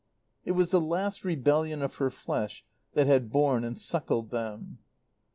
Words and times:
It 0.43 0.53
was 0.53 0.71
the 0.71 0.81
last 0.81 1.23
rebellion 1.23 1.83
of 1.83 1.97
her 1.97 2.09
flesh 2.09 2.65
that 2.95 3.05
had 3.05 3.31
borne 3.31 3.63
and 3.63 3.77
suckled 3.77 4.31
them. 4.31 4.79